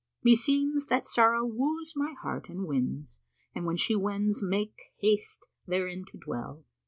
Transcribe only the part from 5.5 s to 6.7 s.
therein to dwell.